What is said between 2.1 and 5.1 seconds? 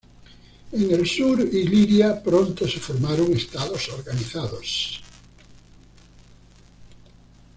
pronto se formaron estados organizados.